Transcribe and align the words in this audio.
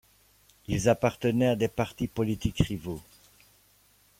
Ils 0.67 0.89
appartenaient 0.89 1.49
à 1.49 1.55
des 1.55 1.67
partis 1.67 2.07
politiques 2.07 2.57
rivaux. 2.65 3.03